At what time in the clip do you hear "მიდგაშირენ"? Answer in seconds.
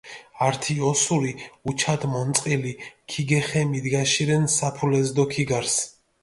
3.75-4.43